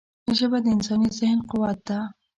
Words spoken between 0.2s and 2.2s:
ژبه د انساني ذهن قوت ده